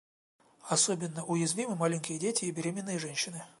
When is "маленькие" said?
1.75-2.17